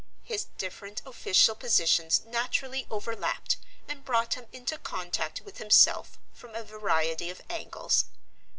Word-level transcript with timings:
His 0.23 0.45
different 0.57 1.03
official 1.05 1.53
positions 1.53 2.23
naturally 2.25 2.87
overlapped 2.89 3.57
and 3.87 4.03
brought 4.03 4.33
him 4.33 4.47
into 4.51 4.79
contact 4.79 5.41
with 5.41 5.59
himself 5.59 6.17
from 6.33 6.55
a 6.55 6.63
variety 6.63 7.29
of 7.29 7.43
angles. 7.51 8.05